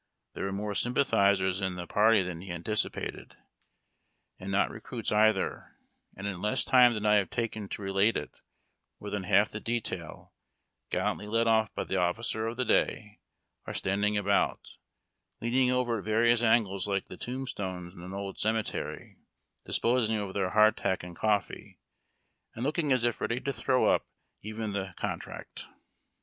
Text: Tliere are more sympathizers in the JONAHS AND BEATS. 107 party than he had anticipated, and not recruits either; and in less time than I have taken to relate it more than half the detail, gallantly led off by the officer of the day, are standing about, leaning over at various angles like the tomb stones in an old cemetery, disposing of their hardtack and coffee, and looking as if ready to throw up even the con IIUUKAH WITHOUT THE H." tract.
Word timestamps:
Tliere 0.35 0.47
are 0.47 0.51
more 0.51 0.73
sympathizers 0.73 1.61
in 1.61 1.75
the 1.75 1.81
JONAHS 1.81 1.81
AND 1.81 1.87
BEATS. 1.87 1.93
107 1.93 1.93
party 1.93 2.23
than 2.23 2.41
he 2.41 2.47
had 2.47 2.55
anticipated, 2.55 3.37
and 4.39 4.51
not 4.51 4.71
recruits 4.71 5.11
either; 5.11 5.75
and 6.15 6.25
in 6.25 6.41
less 6.41 6.65
time 6.65 6.95
than 6.95 7.05
I 7.05 7.17
have 7.17 7.29
taken 7.29 7.69
to 7.69 7.81
relate 7.83 8.17
it 8.17 8.41
more 8.99 9.11
than 9.11 9.25
half 9.25 9.51
the 9.51 9.59
detail, 9.59 10.33
gallantly 10.89 11.27
led 11.27 11.45
off 11.47 11.71
by 11.75 11.83
the 11.83 11.97
officer 11.97 12.47
of 12.47 12.57
the 12.57 12.65
day, 12.65 13.19
are 13.67 13.75
standing 13.75 14.17
about, 14.17 14.77
leaning 15.39 15.69
over 15.69 15.99
at 15.99 16.05
various 16.05 16.41
angles 16.41 16.87
like 16.87 17.05
the 17.05 17.15
tomb 17.15 17.45
stones 17.45 17.93
in 17.93 18.01
an 18.01 18.11
old 18.11 18.39
cemetery, 18.39 19.17
disposing 19.67 20.17
of 20.17 20.33
their 20.33 20.49
hardtack 20.49 21.03
and 21.03 21.15
coffee, 21.15 21.79
and 22.55 22.63
looking 22.63 22.91
as 22.91 23.03
if 23.03 23.21
ready 23.21 23.39
to 23.39 23.53
throw 23.53 23.85
up 23.85 24.07
even 24.41 24.73
the 24.73 24.95
con 24.97 25.19
IIUUKAH 25.19 25.25
WITHOUT 25.25 25.25
THE 25.27 25.39
H." 25.41 25.45
tract. 25.45 25.67